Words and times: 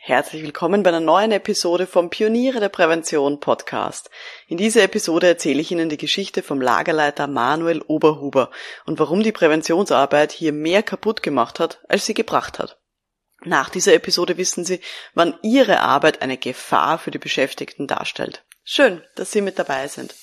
Herzlich 0.00 0.42
willkommen 0.44 0.84
bei 0.84 0.90
einer 0.90 1.00
neuen 1.00 1.32
Episode 1.32 1.86
vom 1.86 2.08
Pioniere 2.08 2.60
der 2.60 2.68
Prävention 2.68 3.40
Podcast. 3.40 4.10
In 4.46 4.56
dieser 4.56 4.84
Episode 4.84 5.26
erzähle 5.26 5.60
ich 5.60 5.72
Ihnen 5.72 5.88
die 5.88 5.96
Geschichte 5.96 6.42
vom 6.44 6.60
Lagerleiter 6.60 7.26
Manuel 7.26 7.82
Oberhuber 7.82 8.50
und 8.86 9.00
warum 9.00 9.24
die 9.24 9.32
Präventionsarbeit 9.32 10.30
hier 10.30 10.52
mehr 10.52 10.84
kaputt 10.84 11.22
gemacht 11.22 11.58
hat, 11.58 11.80
als 11.88 12.06
sie 12.06 12.14
gebracht 12.14 12.60
hat. 12.60 12.78
Nach 13.44 13.68
dieser 13.68 13.92
Episode 13.92 14.36
wissen 14.36 14.64
Sie, 14.64 14.80
wann 15.14 15.34
Ihre 15.42 15.80
Arbeit 15.80 16.22
eine 16.22 16.38
Gefahr 16.38 16.98
für 16.98 17.10
die 17.10 17.18
Beschäftigten 17.18 17.88
darstellt. 17.88 18.44
Schön, 18.62 19.02
dass 19.16 19.32
Sie 19.32 19.40
mit 19.40 19.58
dabei 19.58 19.88
sind. 19.88 20.14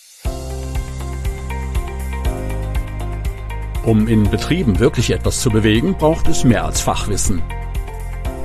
Um 3.85 4.07
in 4.07 4.31
Betrieben 4.31 4.79
wirklich 4.79 5.11
etwas 5.11 5.41
zu 5.41 5.51
bewegen, 5.51 5.97
braucht 5.97 6.27
es 6.27 6.43
mehr 6.43 6.63
als 6.63 6.81
Fachwissen. 6.81 7.43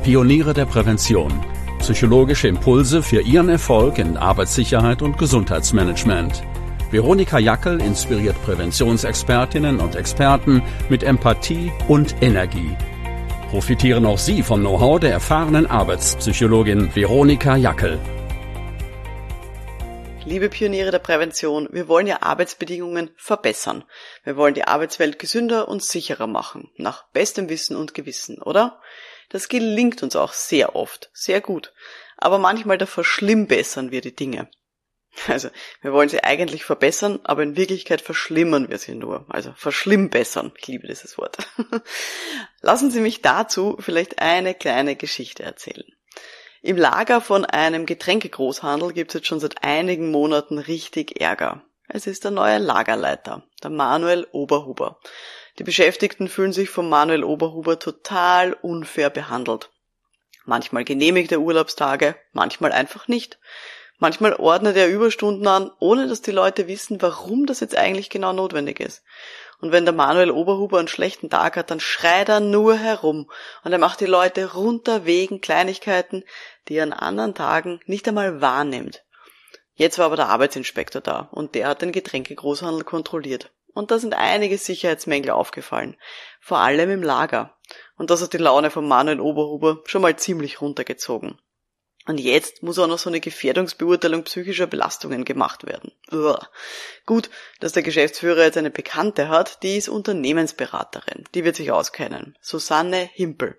Pioniere 0.03 0.55
der 0.55 0.65
Prävention. 0.65 1.31
Psychologische 1.79 2.49
Impulse 2.49 3.03
für 3.03 3.21
Ihren 3.21 3.51
Erfolg 3.51 3.99
in 3.99 4.17
Arbeitssicherheit 4.17 5.03
und 5.03 5.19
Gesundheitsmanagement. 5.19 6.43
Veronika 6.91 7.39
Jackel 7.39 7.83
inspiriert 7.83 8.43
Präventionsexpertinnen 8.43 9.79
und 9.79 9.97
Experten 9.97 10.63
mit 10.89 11.03
Empathie 11.03 11.71
und 11.87 12.23
Energie. 12.23 12.75
Profitieren 13.51 14.07
auch 14.07 14.17
Sie 14.17 14.43
vom 14.43 14.61
Know-how 14.61 15.01
der 15.01 15.13
erfahrenen 15.13 15.67
Arbeitspsychologin 15.67 16.97
Veronika 16.97 17.57
Jackel. 17.57 17.99
Liebe 20.25 20.49
Pioniere 20.49 20.93
der 20.93 20.99
Prävention, 20.99 21.69
wir 21.73 21.89
wollen 21.89 22.07
ja 22.07 22.23
Arbeitsbedingungen 22.23 23.11
verbessern. 23.17 23.85
Wir 24.25 24.39
wollen 24.39 24.55
die 24.55 24.65
Arbeitswelt 24.65 25.19
gesünder 25.19 25.69
und 25.69 25.85
sicherer 25.85 26.27
machen, 26.27 26.71
nach 26.77 27.05
bestem 27.13 27.51
Wissen 27.51 27.77
und 27.77 27.93
Gewissen, 27.93 28.41
oder? 28.41 28.81
Das 29.31 29.49
gelingt 29.49 30.03
uns 30.03 30.17
auch 30.17 30.35
sehr 30.35 30.77
oft, 30.77 31.11
sehr 31.15 31.41
gut. 31.41 31.73
Aber 32.17 32.39
manchmal 32.39 32.77
da 32.77 32.87
verschlimmbessern 32.87 33.91
wir 33.91 34.03
die 34.03 34.15
Dinge. 34.15 34.51
Also, 35.27 35.49
wir 35.83 35.93
wollen 35.93 36.09
sie 36.09 36.23
eigentlich 36.23 36.65
verbessern, 36.65 37.19
aber 37.25 37.43
in 37.43 37.57
Wirklichkeit 37.57 38.01
verschlimmern 38.01 38.69
wir 38.69 38.79
sie 38.79 38.95
nur. 38.95 39.25
Also, 39.29 39.53
verschlimmbessern. 39.57 40.53
Ich 40.57 40.67
liebe 40.69 40.87
dieses 40.87 41.19
Wort. 41.19 41.39
Lassen 42.61 42.91
Sie 42.91 43.01
mich 43.01 43.23
dazu 43.23 43.77
vielleicht 43.81 44.21
eine 44.21 44.55
kleine 44.55 44.95
Geschichte 44.97 45.43
erzählen. 45.43 45.85
Im 46.63 46.77
Lager 46.77 47.21
von 47.21 47.45
einem 47.45 47.87
Getränkegroßhandel 47.87 48.93
gibt 48.93 49.11
es 49.11 49.15
jetzt 49.15 49.27
schon 49.27 49.41
seit 49.41 49.65
einigen 49.65 50.11
Monaten 50.11 50.59
richtig 50.59 51.21
Ärger. 51.21 51.65
Es 51.89 52.07
ist 52.07 52.25
der 52.25 52.31
neue 52.31 52.59
Lagerleiter, 52.59 53.43
der 53.63 53.71
Manuel 53.71 54.29
Oberhuber. 54.31 55.01
Die 55.61 55.65
Beschäftigten 55.65 56.29
fühlen 56.29 56.55
sich 56.55 56.71
von 56.71 56.89
Manuel 56.89 57.23
Oberhuber 57.23 57.79
total 57.79 58.55
unfair 58.55 59.11
behandelt. 59.11 59.69
Manchmal 60.47 60.85
genehmigt 60.85 61.31
er 61.33 61.43
Urlaubstage, 61.43 62.17
manchmal 62.33 62.73
einfach 62.73 63.09
nicht. 63.09 63.39
Manchmal 63.99 64.33
ordnet 64.37 64.79
er 64.79 64.89
Überstunden 64.89 65.47
an, 65.47 65.71
ohne 65.79 66.09
dass 66.09 66.23
die 66.23 66.31
Leute 66.31 66.67
wissen, 66.67 67.03
warum 67.03 67.45
das 67.45 67.61
jetzt 67.61 67.77
eigentlich 67.77 68.09
genau 68.09 68.33
notwendig 68.33 68.81
ist. 68.81 69.03
Und 69.61 69.71
wenn 69.71 69.85
der 69.85 69.93
Manuel 69.93 70.31
Oberhuber 70.31 70.79
einen 70.79 70.89
schlechten 70.89 71.29
Tag 71.29 71.59
hat, 71.59 71.71
dann 71.71 71.79
schreit 71.79 72.31
er 72.31 72.41
nur 72.41 72.77
herum 72.77 73.31
und 73.63 73.73
er 73.73 73.79
macht 73.79 74.01
die 74.01 74.07
Leute 74.07 74.55
runter 74.55 75.05
wegen 75.05 75.43
Kleinigkeiten, 75.43 76.25
die 76.69 76.77
er 76.77 76.85
an 76.85 76.95
anderen 76.95 77.35
Tagen 77.35 77.81
nicht 77.85 78.09
einmal 78.09 78.41
wahrnimmt. 78.41 79.05
Jetzt 79.75 79.99
war 79.99 80.07
aber 80.07 80.17
der 80.17 80.31
Arbeitsinspektor 80.31 81.03
da 81.03 81.29
und 81.33 81.55
der 81.55 81.69
hat 81.69 81.83
den 81.83 81.93
Getränkegroßhandel 81.93 82.85
kontrolliert. 82.85 83.53
Und 83.75 83.91
da 83.91 83.99
sind 83.99 84.15
einige 84.15 84.59
Sicherheitsmängel 84.59 85.31
aufgefallen. 85.31 85.97
Vor 86.41 86.59
allem 86.59 86.91
im 86.91 87.03
Lager. 87.03 87.57
Und 87.97 88.11
das 88.11 88.23
hat 88.23 88.33
die 88.33 88.39
Laune 88.39 88.71
von 88.71 88.87
Manuel 88.87 89.21
Oberhuber 89.21 89.83
schon 89.85 90.03
mal 90.03 90.17
ziemlich 90.17 90.61
runtergezogen. 90.61 91.39
Und 92.07 92.19
jetzt 92.19 92.63
muss 92.63 92.79
auch 92.79 92.87
noch 92.87 92.99
so 92.99 93.11
eine 93.11 93.21
Gefährdungsbeurteilung 93.21 94.25
psychischer 94.25 94.67
Belastungen 94.67 95.25
gemacht 95.25 95.67
werden. 95.67 95.93
Uah. 96.11 96.49
Gut, 97.05 97.31
dass 97.61 97.73
der 97.73 97.83
Geschäftsführer 97.83 98.45
jetzt 98.45 98.57
eine 98.57 98.71
Bekannte 98.71 99.29
hat, 99.29 99.63
die 99.63 99.77
ist 99.77 99.89
Unternehmensberaterin. 99.89 101.25
Die 101.35 101.45
wird 101.45 101.57
sich 101.57 101.71
auskennen. 101.71 102.37
Susanne 102.41 103.09
Himpel. 103.13 103.59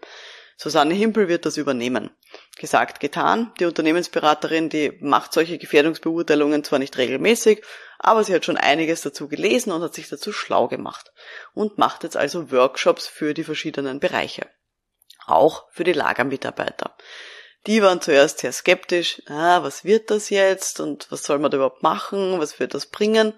Susanne 0.58 0.96
Himpel 0.96 1.28
wird 1.28 1.46
das 1.46 1.58
übernehmen. 1.58 2.12
Gesagt, 2.58 3.00
getan. 3.00 3.52
Die 3.60 3.66
Unternehmensberaterin, 3.66 4.70
die 4.70 4.98
macht 5.00 5.34
solche 5.34 5.58
Gefährdungsbeurteilungen 5.58 6.64
zwar 6.64 6.80
nicht 6.80 6.98
regelmäßig, 6.98 7.64
aber 7.98 8.24
sie 8.24 8.34
hat 8.34 8.46
schon 8.46 8.58
einiges 8.58 9.02
dazu 9.02 9.28
gelesen 9.28 9.72
und 9.72 9.82
hat 9.82 9.94
sich 9.94 10.10
dazu 10.10 10.32
schlau 10.32 10.68
gemacht 10.68 11.12
und 11.54 11.78
macht 11.78 12.04
jetzt 12.04 12.18
also 12.18 12.52
Workshops 12.52 13.08
für 13.08 13.34
die 13.34 13.44
verschiedenen 13.44 14.00
Bereiche. 14.00 14.48
Auch 15.26 15.66
für 15.72 15.84
die 15.84 15.94
Lagermitarbeiter. 15.94 16.96
Die 17.68 17.84
waren 17.84 18.02
zuerst 18.02 18.40
sehr 18.40 18.52
skeptisch, 18.52 19.22
ah, 19.28 19.62
was 19.62 19.86
wird 19.86 20.10
das 20.10 20.30
jetzt 20.32 20.80
und 20.80 21.12
was 21.12 21.24
soll 21.24 21.38
man 21.38 21.52
da 21.52 21.58
überhaupt 21.58 21.84
machen, 21.84 22.40
was 22.40 22.60
wird 22.60 22.74
das 22.74 22.88
bringen? 22.88 23.34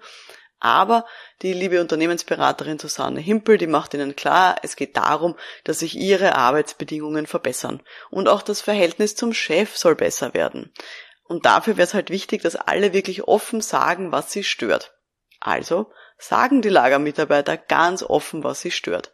Aber 0.64 1.04
die 1.42 1.52
liebe 1.52 1.78
Unternehmensberaterin 1.78 2.78
Susanne 2.78 3.20
Himpel, 3.20 3.58
die 3.58 3.66
macht 3.66 3.92
ihnen 3.92 4.16
klar, 4.16 4.56
es 4.62 4.76
geht 4.76 4.96
darum, 4.96 5.36
dass 5.64 5.80
sich 5.80 5.94
ihre 5.94 6.36
Arbeitsbedingungen 6.36 7.26
verbessern. 7.26 7.82
Und 8.08 8.30
auch 8.30 8.40
das 8.40 8.62
Verhältnis 8.62 9.14
zum 9.14 9.34
Chef 9.34 9.76
soll 9.76 9.94
besser 9.94 10.32
werden. 10.32 10.72
Und 11.24 11.44
dafür 11.44 11.76
wäre 11.76 11.84
es 11.84 11.92
halt 11.92 12.08
wichtig, 12.08 12.40
dass 12.40 12.56
alle 12.56 12.94
wirklich 12.94 13.28
offen 13.28 13.60
sagen, 13.60 14.10
was 14.10 14.32
sie 14.32 14.42
stört. 14.42 14.94
Also 15.38 15.92
sagen 16.16 16.62
die 16.62 16.70
Lagermitarbeiter 16.70 17.58
ganz 17.58 18.02
offen, 18.02 18.42
was 18.42 18.62
sie 18.62 18.70
stört. 18.70 19.12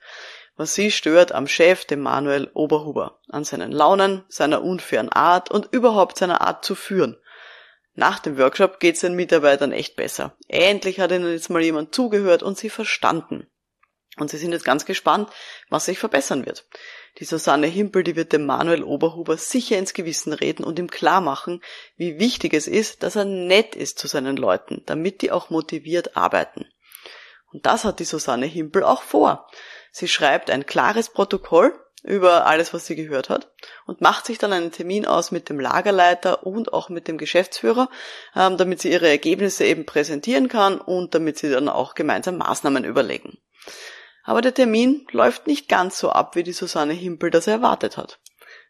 Was 0.55 0.77
sie 0.77 0.93
stört 0.93 1.33
am 1.33 1.49
Chef, 1.49 1.85
dem 1.85 1.99
Manuel 1.99 2.49
Oberhuber, 2.55 3.19
an 3.29 3.43
seinen 3.43 3.73
Launen, 3.73 4.25
seiner 4.29 4.63
unfairen 4.63 5.09
Art 5.09 5.51
und 5.51 5.73
überhaupt 5.73 6.17
seiner 6.17 6.43
Art 6.43 6.65
zu 6.65 6.77
führen. 6.77 7.17
Nach 8.01 8.19
dem 8.19 8.39
Workshop 8.39 8.81
geht 8.81 8.95
es 8.95 9.03
den 9.03 9.15
Mitarbeitern 9.15 9.73
echt 9.73 9.95
besser. 9.95 10.35
Endlich 10.49 11.01
hat 11.01 11.13
ihnen 11.13 11.31
jetzt 11.31 11.51
mal 11.51 11.61
jemand 11.61 11.95
zugehört 11.95 12.43
und 12.43 12.57
sie 12.57 12.71
verstanden. 12.71 13.47
Und 14.17 14.31
sie 14.31 14.39
sind 14.39 14.53
jetzt 14.53 14.65
ganz 14.65 14.87
gespannt, 14.87 15.29
was 15.69 15.85
sich 15.85 15.99
verbessern 15.99 16.47
wird. 16.47 16.67
Die 17.19 17.27
Susanne 17.27 17.67
Himpel, 17.67 18.03
die 18.03 18.17
wird 18.17 18.33
dem 18.33 18.47
Manuel 18.47 18.85
Oberhuber 18.85 19.37
sicher 19.37 19.77
ins 19.77 19.93
Gewissen 19.93 20.33
reden 20.33 20.65
und 20.65 20.79
ihm 20.79 20.91
klar 20.91 21.21
machen, 21.21 21.63
wie 21.97 22.19
wichtig 22.19 22.55
es 22.55 22.67
ist, 22.67 23.03
dass 23.03 23.17
er 23.17 23.27
nett 23.27 23.77
ist 23.77 23.99
zu 23.99 24.09
seinen 24.09 24.39
Leuten, 24.39 24.83
damit 24.87 25.21
die 25.21 25.31
auch 25.31 25.51
motiviert 25.51 26.17
arbeiten. 26.17 26.65
Und 27.53 27.67
das 27.67 27.85
hat 27.85 28.01
die 28.01 28.05
Susanne 28.05 28.47
Himpel 28.47 28.83
auch 28.83 29.03
vor. 29.03 29.47
Sie 29.93 30.09
schreibt 30.09 30.51
ein 30.51 30.65
klares 30.65 31.11
Protokoll, 31.11 31.79
über 32.03 32.47
alles, 32.47 32.73
was 32.73 32.87
sie 32.87 32.97
gehört 32.97 33.29
hat 33.29 33.53
und 33.87 34.01
macht 34.01 34.27
sich 34.27 34.39
dann 34.39 34.53
einen 34.53 34.73
Termin 34.73 35.07
aus 35.07 35.31
mit 35.31 35.49
dem 35.49 35.61
Lagerleiter 35.61 36.47
und 36.47 36.73
auch 36.73 36.89
mit 36.89 37.09
dem 37.09 37.19
Geschäftsführer, 37.19 37.91
ähm, 38.35 38.57
damit 38.57 38.81
sie 38.81 38.91
ihre 38.91 39.09
Ergebnisse 39.09 39.65
eben 39.65 39.85
präsentieren 39.85 40.49
kann 40.49 40.81
und 40.81 41.15
damit 41.15 41.39
sie 41.39 41.51
dann 41.51 41.69
auch 41.69 41.95
gemeinsam 41.95 42.39
Maßnahmen 42.39 42.85
überlegen. 42.85 43.39
Aber 44.25 44.41
der 44.41 44.55
Termin 44.55 45.07
läuft 45.13 45.47
nicht 45.47 45.69
ganz 45.69 45.99
so 45.99 46.11
ab, 46.11 46.37
wie 46.37 46.43
die 46.43 46.53
Susanne 46.53 46.93
Himpel 46.93 47.31
das 47.31 47.47
erwartet 47.47 47.97
hat. 47.97 48.21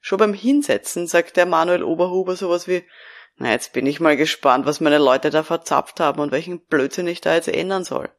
Schon 0.00 0.18
beim 0.18 0.34
Hinsetzen 0.34 1.06
sagt 1.06 1.36
der 1.36 1.46
Manuel 1.46 1.82
Oberhuber 1.82 2.36
sowas 2.36 2.66
wie, 2.66 2.84
na 3.36 3.50
jetzt 3.50 3.72
bin 3.72 3.86
ich 3.86 4.00
mal 4.00 4.16
gespannt, 4.16 4.66
was 4.66 4.80
meine 4.80 4.98
Leute 4.98 5.30
da 5.30 5.42
verzapft 5.42 6.00
haben 6.00 6.20
und 6.20 6.32
welchen 6.32 6.60
Blödsinn 6.66 7.06
ich 7.06 7.20
da 7.20 7.34
jetzt 7.34 7.48
ändern 7.48 7.84
soll. 7.84 8.10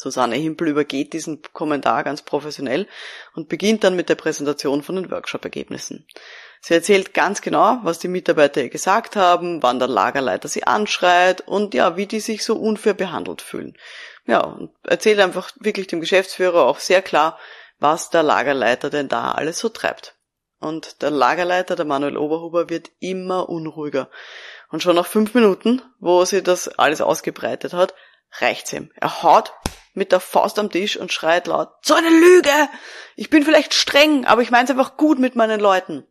Susanne 0.00 0.36
Himpel 0.36 0.68
übergeht 0.68 1.12
diesen 1.12 1.42
Kommentar 1.52 2.04
ganz 2.04 2.22
professionell 2.22 2.86
und 3.34 3.48
beginnt 3.48 3.82
dann 3.82 3.96
mit 3.96 4.08
der 4.08 4.14
Präsentation 4.14 4.84
von 4.84 4.94
den 4.94 5.10
Workshop-Ergebnissen. 5.10 6.06
Sie 6.60 6.74
erzählt 6.74 7.14
ganz 7.14 7.40
genau, 7.40 7.80
was 7.82 7.98
die 7.98 8.06
Mitarbeiter 8.06 8.62
ihr 8.62 8.68
gesagt 8.68 9.16
haben, 9.16 9.60
wann 9.60 9.80
der 9.80 9.88
Lagerleiter 9.88 10.46
sie 10.46 10.62
anschreit 10.62 11.40
und 11.40 11.74
ja, 11.74 11.96
wie 11.96 12.06
die 12.06 12.20
sich 12.20 12.44
so 12.44 12.54
unfair 12.54 12.94
behandelt 12.94 13.42
fühlen. 13.42 13.76
Ja, 14.24 14.44
und 14.44 14.70
erzählt 14.84 15.18
einfach 15.18 15.50
wirklich 15.58 15.88
dem 15.88 16.00
Geschäftsführer 16.00 16.66
auch 16.66 16.78
sehr 16.78 17.02
klar, 17.02 17.36
was 17.80 18.08
der 18.10 18.22
Lagerleiter 18.22 18.90
denn 18.90 19.08
da 19.08 19.32
alles 19.32 19.58
so 19.58 19.68
treibt. 19.68 20.14
Und 20.60 21.02
der 21.02 21.10
Lagerleiter, 21.10 21.74
der 21.74 21.86
Manuel 21.86 22.16
Oberhuber, 22.16 22.70
wird 22.70 22.92
immer 23.00 23.48
unruhiger. 23.48 24.10
Und 24.70 24.80
schon 24.80 24.94
nach 24.94 25.06
fünf 25.06 25.34
Minuten, 25.34 25.82
wo 25.98 26.24
sie 26.24 26.44
das 26.44 26.68
alles 26.68 27.00
ausgebreitet 27.00 27.72
hat, 27.72 27.94
reicht's 28.40 28.72
ihm. 28.72 28.92
Er 28.94 29.24
haut 29.24 29.52
mit 29.98 30.12
der 30.12 30.20
Faust 30.20 30.58
am 30.58 30.70
Tisch 30.70 30.96
und 30.96 31.12
schreit 31.12 31.46
laut, 31.46 31.68
so 31.82 31.94
eine 31.94 32.08
Lüge! 32.08 32.68
Ich 33.16 33.28
bin 33.28 33.42
vielleicht 33.42 33.74
streng, 33.74 34.24
aber 34.24 34.42
ich 34.42 34.50
mein's 34.50 34.70
einfach 34.70 34.96
gut 34.96 35.18
mit 35.18 35.36
meinen 35.36 35.60
Leuten. 35.60 36.06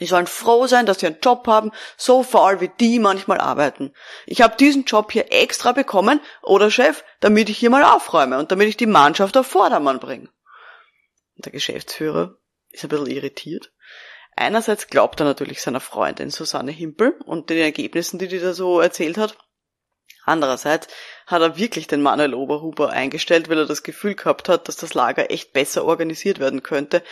Die 0.00 0.06
sollen 0.06 0.26
froh 0.26 0.66
sein, 0.66 0.86
dass 0.86 1.00
sie 1.00 1.06
einen 1.06 1.20
Job 1.22 1.46
haben, 1.46 1.70
so 1.96 2.22
faul 2.22 2.60
wie 2.60 2.70
die 2.80 2.98
manchmal 2.98 3.40
arbeiten. 3.40 3.92
Ich 4.26 4.42
habe 4.42 4.56
diesen 4.56 4.84
Job 4.84 5.12
hier 5.12 5.32
extra 5.32 5.72
bekommen, 5.72 6.20
oder 6.42 6.70
Chef, 6.70 7.04
damit 7.20 7.48
ich 7.48 7.58
hier 7.58 7.70
mal 7.70 7.84
aufräume 7.84 8.38
und 8.38 8.50
damit 8.50 8.68
ich 8.68 8.76
die 8.76 8.86
Mannschaft 8.86 9.36
auf 9.36 9.46
Vordermann 9.46 10.00
bringe. 10.00 10.28
Der 11.36 11.52
Geschäftsführer 11.52 12.36
ist 12.70 12.84
ein 12.84 12.88
bisschen 12.88 13.06
irritiert. 13.06 13.72
Einerseits 14.36 14.88
glaubt 14.88 15.20
er 15.20 15.26
natürlich 15.26 15.62
seiner 15.62 15.80
Freundin 15.80 16.30
Susanne 16.30 16.72
Himpel 16.72 17.16
und 17.24 17.50
den 17.50 17.58
Ergebnissen, 17.58 18.18
die 18.18 18.26
die 18.26 18.40
da 18.40 18.52
so 18.52 18.80
erzählt 18.80 19.16
hat. 19.16 19.36
Andererseits 20.24 20.88
hat 21.26 21.42
er 21.42 21.56
wirklich 21.56 21.86
den 21.86 22.02
Manuel 22.02 22.34
Oberhuber 22.34 22.90
eingestellt, 22.90 23.48
weil 23.48 23.58
er 23.58 23.66
das 23.66 23.82
Gefühl 23.82 24.14
gehabt 24.14 24.48
hat, 24.48 24.68
dass 24.68 24.76
das 24.76 24.94
Lager 24.94 25.30
echt 25.30 25.52
besser 25.52 25.84
organisiert 25.84 26.38
werden 26.38 26.62
könnte 26.62 27.02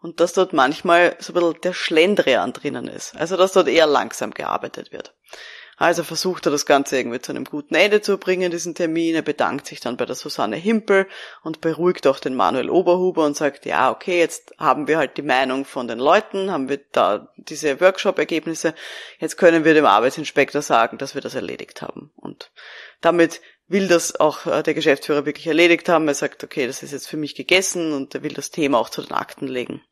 und 0.00 0.20
dass 0.20 0.32
dort 0.32 0.52
manchmal 0.52 1.16
so 1.20 1.32
ein 1.32 1.34
bisschen 1.34 1.60
der 1.62 1.72
Schlendrian 1.72 2.52
drinnen 2.52 2.88
ist. 2.88 3.16
Also 3.16 3.36
dass 3.36 3.52
dort 3.52 3.68
eher 3.68 3.86
langsam 3.86 4.32
gearbeitet 4.32 4.92
wird. 4.92 5.14
Also 5.82 6.04
versucht 6.04 6.46
er 6.46 6.52
das 6.52 6.66
Ganze 6.66 6.96
irgendwie 6.96 7.20
zu 7.20 7.32
einem 7.32 7.44
guten 7.44 7.74
Ende 7.74 8.02
zu 8.02 8.18
bringen, 8.18 8.52
diesen 8.52 8.74
Termin. 8.74 9.16
Er 9.16 9.22
bedankt 9.22 9.66
sich 9.66 9.80
dann 9.80 9.96
bei 9.96 10.04
der 10.04 10.14
Susanne 10.14 10.56
Himpel 10.56 11.08
und 11.42 11.60
beruhigt 11.60 12.06
auch 12.06 12.20
den 12.20 12.36
Manuel 12.36 12.70
Oberhuber 12.70 13.24
und 13.24 13.36
sagt, 13.36 13.64
ja, 13.64 13.90
okay, 13.90 14.18
jetzt 14.18 14.54
haben 14.58 14.86
wir 14.86 14.98
halt 14.98 15.16
die 15.16 15.22
Meinung 15.22 15.64
von 15.64 15.88
den 15.88 15.98
Leuten, 15.98 16.52
haben 16.52 16.68
wir 16.68 16.78
da 16.92 17.32
diese 17.36 17.80
Workshop-Ergebnisse. 17.80 18.74
Jetzt 19.18 19.38
können 19.38 19.64
wir 19.64 19.74
dem 19.74 19.86
Arbeitsinspektor 19.86 20.62
sagen, 20.62 20.98
dass 20.98 21.14
wir 21.14 21.22
das 21.22 21.34
erledigt 21.34 21.82
haben. 21.82 22.12
Und 22.14 22.52
damit 23.00 23.40
will 23.68 23.88
das 23.88 24.18
auch 24.18 24.46
äh, 24.46 24.62
der 24.62 24.74
Geschäftsführer 24.74 25.26
wirklich 25.26 25.46
erledigt 25.46 25.88
haben. 25.88 26.08
Er 26.08 26.14
sagt, 26.14 26.44
okay, 26.44 26.66
das 26.66 26.82
ist 26.82 26.92
jetzt 26.92 27.08
für 27.08 27.16
mich 27.16 27.34
gegessen 27.34 27.92
und 27.92 28.14
er 28.14 28.22
will 28.22 28.34
das 28.34 28.50
Thema 28.50 28.78
auch 28.78 28.90
zu 28.90 29.02
den 29.02 29.12
Akten 29.12 29.48
legen. 29.48 29.82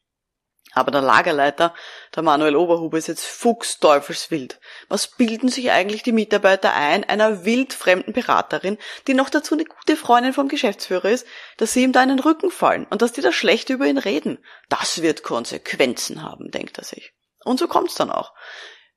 Aber 0.72 0.92
der 0.92 1.00
Lagerleiter, 1.00 1.74
der 2.14 2.22
Manuel 2.22 2.54
Oberhuber, 2.54 2.96
ist 2.96 3.08
jetzt 3.08 3.26
fuchsteufelswild. 3.26 4.60
Was 4.88 5.08
bilden 5.08 5.48
sich 5.48 5.72
eigentlich 5.72 6.04
die 6.04 6.12
Mitarbeiter 6.12 6.74
ein, 6.74 7.02
einer 7.02 7.44
wildfremden 7.44 8.12
Beraterin, 8.12 8.78
die 9.06 9.14
noch 9.14 9.30
dazu 9.30 9.54
eine 9.54 9.64
gute 9.64 9.96
Freundin 9.96 10.32
vom 10.32 10.48
Geschäftsführer 10.48 11.10
ist, 11.10 11.26
dass 11.56 11.72
sie 11.72 11.82
ihm 11.82 11.92
da 11.92 12.02
in 12.02 12.10
den 12.10 12.20
Rücken 12.20 12.52
fallen 12.52 12.86
und 12.88 13.02
dass 13.02 13.12
die 13.12 13.20
da 13.20 13.32
schlecht 13.32 13.70
über 13.70 13.86
ihn 13.86 13.98
reden? 13.98 14.38
Das 14.68 15.02
wird 15.02 15.24
Konsequenzen 15.24 16.22
haben, 16.22 16.52
denkt 16.52 16.78
er 16.78 16.84
sich. 16.84 17.14
Und 17.44 17.58
so 17.58 17.66
kommt's 17.66 17.94
dann 17.96 18.10
auch. 18.10 18.32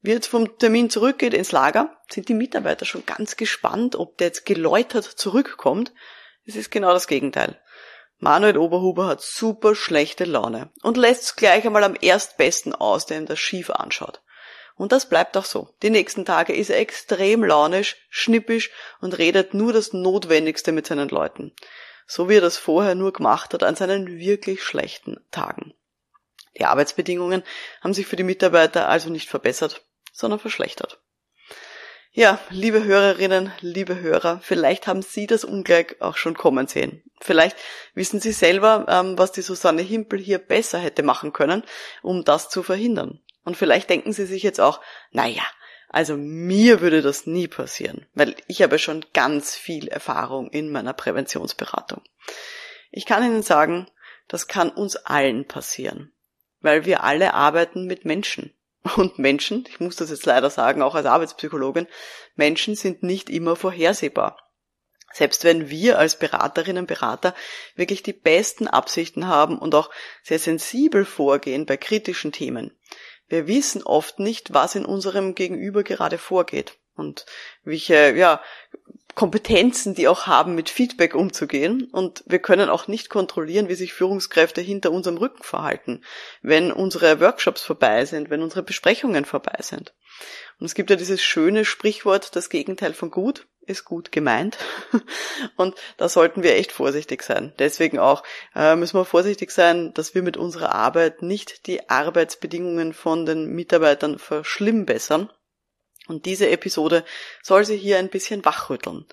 Wie 0.03 0.11
jetzt 0.11 0.27
vom 0.27 0.57
Termin 0.57 0.89
zurückgeht 0.89 1.33
ins 1.33 1.53
Lager, 1.53 1.97
sind 2.11 2.27
die 2.27 2.33
Mitarbeiter 2.33 2.83
schon 2.83 3.05
ganz 3.05 3.37
gespannt, 3.37 3.95
ob 3.95 4.17
der 4.17 4.27
jetzt 4.27 4.45
geläutert 4.45 5.05
zurückkommt. 5.05 5.93
Es 6.45 6.57
ist 6.57 6.71
genau 6.71 6.91
das 6.91 7.07
Gegenteil. 7.07 7.57
Manuel 8.17 8.57
Oberhuber 8.57 9.07
hat 9.07 9.21
super 9.21 9.75
schlechte 9.75 10.25
Laune 10.25 10.73
und 10.81 10.97
lässt 10.97 11.37
gleich 11.37 11.65
einmal 11.65 11.85
am 11.85 11.95
erstbesten 11.95 12.75
aus, 12.75 13.05
der 13.05 13.17
ihm 13.17 13.27
das 13.27 13.39
schief 13.39 13.69
anschaut. 13.69 14.21
Und 14.75 14.91
das 14.91 15.07
bleibt 15.07 15.37
auch 15.37 15.45
so. 15.45 15.73
Die 15.83 15.89
nächsten 15.89 16.25
Tage 16.25 16.53
ist 16.53 16.69
er 16.69 16.79
extrem 16.79 17.45
launisch, 17.45 17.95
schnippisch 18.09 18.71
und 18.99 19.17
redet 19.17 19.53
nur 19.53 19.71
das 19.71 19.93
Notwendigste 19.93 20.73
mit 20.73 20.85
seinen 20.85 21.07
Leuten. 21.07 21.53
So 22.07 22.27
wie 22.27 22.35
er 22.35 22.41
das 22.41 22.57
vorher 22.57 22.95
nur 22.95 23.13
gemacht 23.13 23.53
hat 23.53 23.63
an 23.63 23.77
seinen 23.77 24.19
wirklich 24.19 24.63
schlechten 24.63 25.25
Tagen. 25.31 25.73
Die 26.57 26.65
Arbeitsbedingungen 26.65 27.43
haben 27.79 27.93
sich 27.93 28.05
für 28.05 28.17
die 28.17 28.23
Mitarbeiter 28.23 28.89
also 28.89 29.09
nicht 29.09 29.29
verbessert, 29.29 29.85
sondern 30.13 30.39
verschlechtert. 30.39 30.99
Ja, 32.15 32.39
liebe 32.51 32.83
Hörerinnen, 32.83 33.51
liebe 33.59 33.99
Hörer, 33.99 34.39
vielleicht 34.43 34.85
haben 34.85 35.01
Sie 35.01 35.25
das 35.25 35.43
Unglück 35.43 35.97
auch 35.99 36.15
schon 36.15 36.37
kommen 36.37 36.67
sehen. 36.67 37.03
Vielleicht 37.19 37.57
wissen 37.95 38.21
Sie 38.21 38.31
selber, 38.31 38.85
ähm, 38.87 39.17
was 39.17 39.31
die 39.31 39.41
Susanne 39.41 39.81
Himpel 39.81 40.19
hier 40.19 40.37
besser 40.37 40.77
hätte 40.77 41.01
machen 41.01 41.33
können, 41.33 41.63
um 42.03 42.23
das 42.23 42.49
zu 42.49 42.61
verhindern. 42.61 43.19
Und 43.43 43.57
vielleicht 43.57 43.89
denken 43.89 44.13
Sie 44.13 44.27
sich 44.27 44.43
jetzt 44.43 44.61
auch, 44.61 44.79
naja, 45.11 45.41
also 45.89 46.15
mir 46.15 46.81
würde 46.81 47.01
das 47.01 47.25
nie 47.25 47.47
passieren, 47.47 48.05
weil 48.13 48.35
ich 48.47 48.61
habe 48.61 48.77
schon 48.77 49.03
ganz 49.13 49.55
viel 49.55 49.87
Erfahrung 49.87 50.49
in 50.51 50.71
meiner 50.71 50.93
Präventionsberatung. 50.93 52.01
Ich 52.91 53.07
kann 53.07 53.23
Ihnen 53.23 53.41
sagen, 53.41 53.87
das 54.27 54.47
kann 54.47 54.69
uns 54.69 54.95
allen 54.95 55.47
passieren, 55.47 56.13
weil 56.61 56.85
wir 56.85 57.03
alle 57.03 57.33
arbeiten 57.33 57.85
mit 57.85 58.05
Menschen. 58.05 58.53
Und 58.95 59.17
Menschen, 59.17 59.65
ich 59.69 59.79
muss 59.79 59.95
das 59.95 60.09
jetzt 60.09 60.25
leider 60.25 60.49
sagen, 60.49 60.81
auch 60.81 60.95
als 60.95 61.05
Arbeitspsychologin, 61.05 61.87
Menschen 62.35 62.75
sind 62.75 63.01
nicht 63.01 63.29
immer 63.29 63.55
vorhersehbar. 63.55 64.37
Selbst 65.13 65.43
wenn 65.43 65.69
wir 65.69 65.99
als 65.99 66.17
Beraterinnen 66.17 66.83
und 66.83 66.87
Berater 66.87 67.35
wirklich 67.75 68.03
die 68.03 68.13
besten 68.13 68.67
Absichten 68.67 69.27
haben 69.27 69.59
und 69.59 69.75
auch 69.75 69.91
sehr 70.23 70.39
sensibel 70.39 71.05
vorgehen 71.05 71.65
bei 71.65 71.77
kritischen 71.77 72.31
Themen, 72.31 72.75
wir 73.27 73.47
wissen 73.47 73.83
oft 73.83 74.19
nicht, 74.19 74.53
was 74.53 74.75
in 74.75 74.85
unserem 74.85 75.33
Gegenüber 75.35 75.83
gerade 75.83 76.17
vorgeht 76.17 76.77
und 76.95 77.25
welche 77.63 78.15
ja, 78.15 78.41
Kompetenzen 79.15 79.95
die 79.95 80.07
auch 80.07 80.25
haben, 80.27 80.55
mit 80.55 80.69
Feedback 80.69 81.15
umzugehen. 81.15 81.89
Und 81.91 82.23
wir 82.25 82.39
können 82.39 82.69
auch 82.69 82.87
nicht 82.87 83.09
kontrollieren, 83.09 83.69
wie 83.69 83.75
sich 83.75 83.93
Führungskräfte 83.93 84.61
hinter 84.61 84.91
unserem 84.91 85.17
Rücken 85.17 85.43
verhalten, 85.43 86.01
wenn 86.41 86.71
unsere 86.71 87.19
Workshops 87.19 87.61
vorbei 87.61 88.05
sind, 88.05 88.29
wenn 88.29 88.41
unsere 88.41 88.63
Besprechungen 88.63 89.25
vorbei 89.25 89.57
sind. 89.59 89.93
Und 90.59 90.65
es 90.65 90.75
gibt 90.75 90.89
ja 90.89 90.95
dieses 90.95 91.21
schöne 91.21 91.65
Sprichwort, 91.65 92.35
das 92.35 92.49
Gegenteil 92.49 92.93
von 92.93 93.11
gut 93.11 93.47
ist 93.65 93.85
gut 93.85 94.11
gemeint. 94.11 94.57
Und 95.55 95.75
da 95.97 96.09
sollten 96.09 96.43
wir 96.43 96.55
echt 96.55 96.71
vorsichtig 96.71 97.23
sein. 97.23 97.53
Deswegen 97.59 97.99
auch 97.99 98.23
äh, 98.55 98.75
müssen 98.75 98.97
wir 98.97 99.05
vorsichtig 99.05 99.51
sein, 99.51 99.93
dass 99.93 100.15
wir 100.15 100.21
mit 100.21 100.37
unserer 100.37 100.75
Arbeit 100.75 101.21
nicht 101.21 101.67
die 101.67 101.89
Arbeitsbedingungen 101.89 102.93
von 102.93 103.25
den 103.25 103.47
Mitarbeitern 103.53 104.19
verschlimmbessern, 104.19 105.29
und 106.07 106.25
diese 106.25 106.49
Episode 106.49 107.03
soll 107.41 107.65
sie 107.65 107.77
hier 107.77 107.97
ein 107.97 108.09
bisschen 108.09 108.43
wachrütteln. 108.45 109.05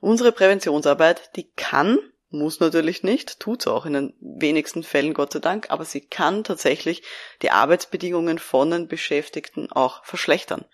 Unsere 0.00 0.32
Präventionsarbeit, 0.32 1.36
die 1.36 1.50
kann, 1.50 1.98
muss 2.30 2.60
natürlich 2.60 3.02
nicht, 3.02 3.40
tut's 3.40 3.66
auch 3.66 3.84
in 3.84 3.92
den 3.92 4.14
wenigsten 4.20 4.82
Fällen 4.82 5.14
Gott 5.14 5.32
sei 5.32 5.40
Dank, 5.40 5.70
aber 5.70 5.84
sie 5.84 6.00
kann 6.00 6.44
tatsächlich 6.44 7.02
die 7.42 7.50
Arbeitsbedingungen 7.50 8.38
von 8.38 8.70
den 8.70 8.88
Beschäftigten 8.88 9.70
auch 9.70 10.04
verschlechtern. 10.04 10.64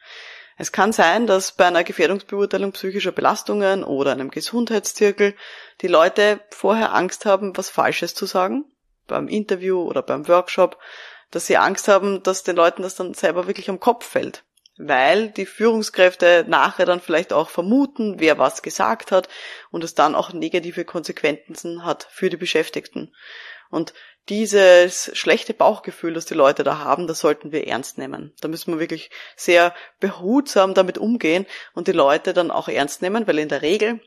Es 0.59 0.73
kann 0.73 0.93
sein, 0.93 1.27
dass 1.27 1.53
bei 1.53 1.67
einer 1.67 1.85
Gefährdungsbeurteilung 1.85 2.73
psychischer 2.73 3.13
Belastungen 3.13 3.85
oder 3.85 4.13
einem 4.13 4.31
Gesundheitszirkel 4.31 5.35
die 5.83 5.89
Leute 5.89 6.41
vorher 6.51 6.95
Angst 6.95 7.27
haben, 7.27 7.57
was 7.57 7.69
Falsches 7.69 8.15
zu 8.15 8.27
sagen, 8.27 8.65
beim 9.07 9.29
Interview 9.29 9.83
oder 9.83 10.03
beim 10.03 10.29
Workshop, 10.29 10.79
dass 11.31 11.47
sie 11.47 11.57
Angst 11.57 11.89
haben, 11.89 12.23
dass 12.23 12.45
den 12.45 12.57
Leuten 12.57 12.83
das 12.83 12.95
dann 12.95 13.13
selber 13.13 13.47
wirklich 13.47 13.69
am 13.69 13.81
Kopf 13.81 14.07
fällt 14.07 14.46
weil 14.79 15.31
die 15.31 15.47
Führungskräfte 15.47 16.45
nachher 16.49 16.87
dann 16.87 17.01
vielleicht 17.01 17.33
auch 17.33 17.49
vermuten, 17.49 18.17
wer 18.19 18.39
was 18.39 18.63
gesagt 18.63 19.13
hat 19.13 19.29
und 19.71 19.85
es 19.85 19.95
dann 19.95 20.15
auch 20.15 20.33
negative 20.33 20.85
Konsequenzen 20.85 21.85
hat 21.85 22.09
für 22.11 22.31
die 22.31 22.37
Beschäftigten. 22.37 23.15
Und 23.71 23.95
dieses 24.29 25.11
schlechte 25.15 25.55
Bauchgefühl, 25.55 26.15
das 26.15 26.27
die 26.27 26.35
Leute 26.35 26.65
da 26.65 26.79
haben, 26.79 27.07
das 27.07 27.21
sollten 27.21 27.53
wir 27.53 27.67
ernst 27.67 27.97
nehmen. 27.99 28.35
Da 28.41 28.49
müssen 28.49 28.73
wir 28.73 28.81
wirklich 28.81 29.11
sehr 29.37 29.75
behutsam 30.01 30.75
damit 30.75 30.99
umgehen 30.99 31.47
und 31.75 31.89
die 31.89 31.93
Leute 31.93 32.33
dann 32.33 32.51
auch 32.51 32.69
ernst 32.69 33.03
nehmen, 33.03 33.27
weil 33.27 33.39
in 33.39 33.49
der 33.49 33.63
Regel 33.63 34.01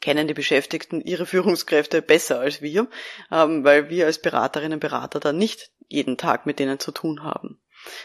kennen 0.00 0.28
die 0.28 0.34
Beschäftigten 0.34 1.00
ihre 1.00 1.26
Führungskräfte 1.26 2.00
besser 2.00 2.40
als 2.40 2.62
wir, 2.62 2.88
ähm, 3.30 3.64
weil 3.64 3.90
wir 3.90 4.06
als 4.06 4.20
Beraterinnen 4.20 4.74
und 4.74 4.80
Berater 4.80 5.20
dann 5.20 5.36
nicht 5.36 5.70
jeden 5.88 6.16
Tag 6.16 6.46
mit 6.46 6.58
denen 6.58 6.78
zu 6.78 6.92
tun 6.92 7.22
haben. 7.22 7.60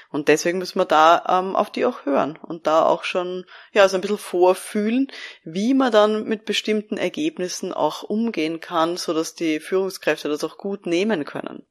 Und 0.10 0.27
deswegen 0.27 0.60
müssen 0.60 0.80
wir 0.80 0.86
da 0.86 1.24
ähm, 1.27 1.56
auf 1.56 1.72
die 1.72 1.86
auch 1.86 2.06
hören 2.06 2.38
und 2.41 2.67
da 2.67 2.86
auch 2.86 3.03
schon 3.03 3.46
ja 3.74 3.88
so 3.88 3.98
ein 3.98 4.01
bisschen 4.01 4.17
vorfühlen, 4.17 5.08
wie 5.44 5.74
man 5.74 5.91
dann 5.91 6.24
mit 6.25 6.46
bestimmten 6.46 6.98
Ergebnissen 6.98 7.74
auch 7.74 8.03
umgehen 8.03 8.60
kann, 8.60 8.98
so 8.98 9.13
dass 9.13 9.36
die 9.36 9.60
Führungskräfte 9.60 10.29
das 10.29 10.44
auch 10.44 10.58
gut 10.58 10.86
nehmen 10.86 11.25
können. 11.25 11.65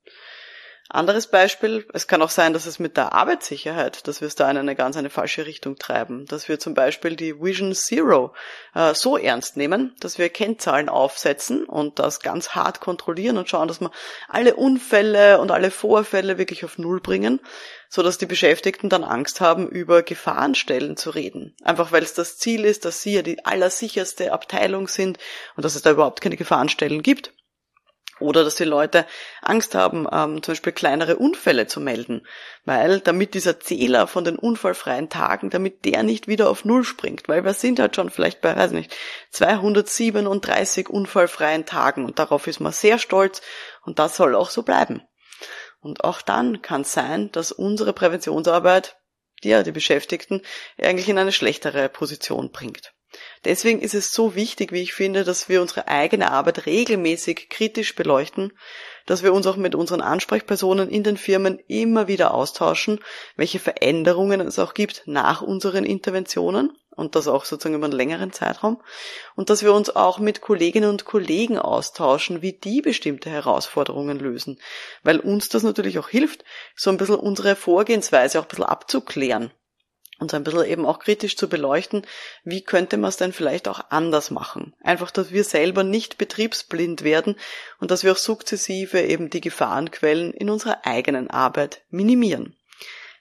Anderes 0.91 1.29
Beispiel, 1.29 1.87
es 1.95 2.07
kann 2.07 2.21
auch 2.21 2.29
sein, 2.29 2.53
dass 2.53 2.67
es 2.67 2.79
mit 2.79 2.99
der 2.99 3.15
Arbeitssicherheit, 3.15 4.07
dass 4.07 4.21
wir 4.21 4.29
es 4.29 4.35
da 4.35 4.51
in 4.51 4.59
eine 4.59 4.77
ganz 4.77 4.99
eine 4.99 5.09
falsche 5.09 5.47
Richtung 5.47 5.77
treiben, 5.77 6.27
dass 6.27 6.47
wir 6.47 6.61
zum 6.61 6.75
Beispiel 6.75 7.17
die 7.17 7.41
Vision 7.41 7.75
Zero 7.75 8.35
äh, 8.75 8.95
so 8.95 9.17
ernst 9.17 9.57
nehmen, 9.57 9.97
dass 10.01 10.19
wir 10.19 10.29
Kennzahlen 10.29 10.91
aufsetzen 10.91 11.65
und 11.65 11.99
das 11.99 12.21
ganz 12.21 12.51
hart 12.51 12.81
kontrollieren 12.81 13.39
und 13.39 13.49
schauen, 13.49 13.67
dass 13.67 13.81
wir 13.81 13.91
alle 14.29 14.57
Unfälle 14.57 15.41
und 15.41 15.51
alle 15.51 15.71
Vorfälle 15.71 16.37
wirklich 16.37 16.67
auf 16.67 16.77
Null 16.77 17.01
bringen, 17.01 17.41
so 17.89 18.03
dass 18.03 18.19
die 18.19 18.27
Beschäftigten 18.27 18.91
dann 18.91 19.05
Angst 19.05 19.41
haben, 19.41 19.69
über 19.69 20.03
Gefahrenstellen 20.03 20.99
zu 20.99 21.11
reden. 21.11 21.57
Einfach 21.65 21.93
weil 21.93 22.03
es 22.03 22.13
das 22.13 22.37
Ziel 22.37 22.67
ist, 22.67 22.85
dass 22.85 23.01
sie 23.01 23.15
ja 23.15 23.23
die 23.23 23.47
allersicherste 23.47 24.33
Abteilung 24.33 24.89
sind 24.89 25.19
und 25.57 25.65
dass 25.65 25.77
es 25.77 25.83
da 25.83 25.93
überhaupt 25.93 26.21
keine 26.21 26.37
Gefahrenstellen 26.37 27.03
gibt. 27.03 27.33
Oder 28.21 28.45
dass 28.45 28.55
die 28.55 28.65
Leute 28.65 29.07
Angst 29.43 29.75
haben, 29.75 30.07
ähm, 30.11 30.43
zum 30.43 30.53
Beispiel 30.53 30.73
kleinere 30.73 31.17
Unfälle 31.17 31.67
zu 31.67 31.81
melden, 31.81 32.27
weil 32.65 33.01
damit 33.01 33.35
dieser 33.35 33.59
Zähler 33.59 34.07
von 34.07 34.25
den 34.25 34.37
unfallfreien 34.37 35.09
Tagen, 35.09 35.51
damit 35.51 35.85
der 35.85 36.05
nicht 36.05 36.29
wieder 36.29 36.49
auf 36.49 36.65
Null 36.65 36.85
springt, 36.85 37.29
weil 37.29 37.45
wir 37.45 37.55
sind 37.55 37.81
halt 37.81 37.97
schon 37.97 38.11
vielleicht 38.11 38.41
bei, 38.41 38.55
weiß 38.55 38.71
nicht, 38.71 38.97
237 39.33 40.89
unfallfreien 40.89 41.67
Tagen 41.67 42.05
und 42.05 42.19
darauf 42.21 42.47
ist 42.47 42.61
man 42.61 42.73
sehr 42.73 42.99
stolz 42.99 43.43
und 43.83 43.99
das 43.99 44.17
soll 44.17 44.37
auch 44.37 44.51
so 44.51 44.63
bleiben. 44.63 45.03
Und 45.81 46.03
auch 46.03 46.23
dann 46.23 46.63
kann 46.63 46.81
es 46.81 46.93
sein, 46.93 47.31
dass 47.33 47.53
unsere 47.53 47.93
Präventionsarbeit, 47.93 48.97
ja, 49.43 49.63
die 49.63 49.73
Beschäftigten, 49.73 50.41
eigentlich 50.79 51.11
in 51.11 51.19
eine 51.19 51.33
schlechtere 51.33 51.91
Position 51.91 52.53
bringt. 52.53 52.94
Deswegen 53.45 53.81
ist 53.81 53.95
es 53.95 54.13
so 54.13 54.35
wichtig, 54.35 54.73
wie 54.73 54.83
ich 54.83 54.95
finde, 54.95 55.25
dass 55.25 55.49
wir 55.49 55.61
unsere 55.61 55.89
eigene 55.89 56.31
Arbeit 56.31 56.67
regelmäßig 56.67 57.49
kritisch 57.51 57.95
beleuchten, 57.95 58.53
dass 59.07 59.23
wir 59.23 59.33
uns 59.33 59.47
auch 59.47 59.57
mit 59.57 59.75
unseren 59.75 60.01
Ansprechpersonen 60.01 60.89
in 60.89 61.03
den 61.03 61.17
Firmen 61.17 61.59
immer 61.69 62.09
wieder 62.09 62.33
austauschen, 62.33 63.01
welche 63.37 63.59
Veränderungen 63.59 64.41
es 64.41 64.59
auch 64.59 64.75
gibt 64.75 65.03
nach 65.07 65.43
unseren 65.43 65.85
Interventionen 65.85 66.73
und 66.97 67.17
das 67.17 67.29
auch 67.29 67.45
sozusagen 67.45 67.75
über 67.75 67.87
einen 67.87 67.93
längeren 67.93 68.33
Zeitraum. 68.33 68.81
Und 69.35 69.51
dass 69.51 69.63
wir 69.63 69.73
uns 69.73 69.95
auch 69.95 70.19
mit 70.19 70.41
Kolleginnen 70.41 70.89
und 70.89 71.05
Kollegen 71.05 71.59
austauschen, 71.59 72.41
wie 72.41 72.53
die 72.53 72.83
bestimmte 72.83 73.31
Herausforderungen 73.31 74.19
lösen, 74.19 74.61
weil 75.03 75.21
uns 75.21 75.49
das 75.49 75.63
natürlich 75.63 75.99
auch 75.99 76.09
hilft, 76.09 76.45
so 76.77 76.91
ein 76.91 76.97
bisschen 76.97 77.17
unsere 77.17 77.57
Vorgehensweise 77.57 78.39
auch 78.39 78.45
ein 78.45 78.49
bisschen 78.49 78.65
abzuklären 78.65 79.51
und 80.19 80.33
ein 80.33 80.45
bisschen 80.45 80.65
eben 80.65 80.87
auch 80.87 80.99
kritisch 80.99 81.37
zu 81.37 81.49
beleuchten, 81.49 82.07
wie 82.45 82.63
könnte 82.63 82.97
man 82.97 83.09
es 83.09 83.17
denn 83.17 83.33
vielleicht 83.33 83.69
auch 83.69 83.81
anders 83.91 84.31
machen. 84.31 84.75
Einfach, 84.83 85.11
dass 85.11 85.33
wir 85.33 85.45
selber 85.45 85.85
nicht 85.85 86.19
betriebsblind 86.19 87.03
werden 87.03 87.37
und 87.81 87.91
dass 87.91 88.05
wir 88.05 88.13
auch 88.13 88.17
sukzessive 88.17 89.01
eben 89.01 89.31
die 89.31 89.41
Gefahrenquellen 89.41 90.33
in 90.33 90.51
unserer 90.51 90.87
eigenen 90.87 91.31
Arbeit 91.31 91.83
minimieren. 91.91 92.57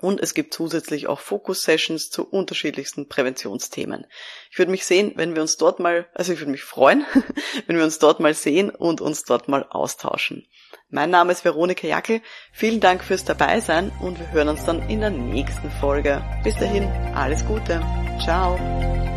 und 0.00 0.20
es 0.20 0.34
gibt 0.34 0.52
zusätzlich 0.52 1.06
auch 1.06 1.20
Fokus-Sessions 1.20 2.10
zu 2.10 2.26
unterschiedlichsten 2.28 3.08
Präventionsthemen. 3.08 4.06
Ich 4.50 4.58
würde 4.58 4.70
mich 4.70 4.84
sehen, 4.84 5.12
wenn 5.16 5.34
wir 5.34 5.42
uns 5.42 5.56
dort 5.56 5.80
mal, 5.80 6.06
also 6.14 6.32
ich 6.32 6.40
würde 6.40 6.52
mich 6.52 6.64
freuen, 6.64 7.04
wenn 7.66 7.76
wir 7.76 7.84
uns 7.84 7.98
dort 7.98 8.20
mal 8.20 8.34
sehen 8.34 8.70
und 8.70 9.00
uns 9.00 9.24
dort 9.24 9.48
mal 9.48 9.66
austauschen. 9.68 10.46
Mein 10.88 11.10
Name 11.10 11.32
ist 11.32 11.44
Veronika 11.44 11.86
Jackel. 11.86 12.20
Vielen 12.52 12.80
Dank 12.80 13.02
fürs 13.02 13.24
Dabeisein 13.24 13.90
und 14.00 14.20
wir 14.20 14.30
hören 14.32 14.48
uns 14.48 14.64
dann 14.64 14.88
in 14.88 15.00
der 15.00 15.10
nächsten 15.10 15.70
Folge. 15.70 16.22
Bis 16.44 16.54
dahin, 16.56 16.84
alles 17.14 17.44
Gute. 17.44 17.80
Ciao. 18.22 19.15